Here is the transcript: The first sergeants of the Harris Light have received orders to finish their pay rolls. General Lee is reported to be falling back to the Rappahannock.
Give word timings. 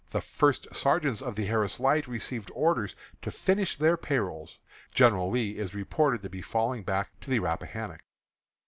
The 0.09 0.19
first 0.19 0.65
sergeants 0.73 1.21
of 1.21 1.35
the 1.35 1.45
Harris 1.45 1.79
Light 1.79 2.05
have 2.05 2.11
received 2.11 2.49
orders 2.55 2.95
to 3.21 3.29
finish 3.29 3.77
their 3.77 3.97
pay 3.97 4.17
rolls. 4.17 4.57
General 4.95 5.29
Lee 5.29 5.59
is 5.59 5.75
reported 5.75 6.23
to 6.23 6.29
be 6.31 6.41
falling 6.41 6.81
back 6.81 7.11
to 7.19 7.29
the 7.29 7.37
Rappahannock. 7.37 7.99